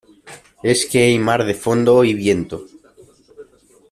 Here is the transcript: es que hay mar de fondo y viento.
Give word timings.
es 0.63 0.87
que 0.87 0.97
hay 1.03 1.19
mar 1.19 1.45
de 1.45 1.53
fondo 1.53 2.03
y 2.03 2.15
viento. 2.15 2.65